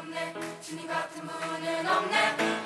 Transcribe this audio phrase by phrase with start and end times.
[0.00, 0.34] 없네.
[0.62, 2.59] 주님 같은 분은 없네.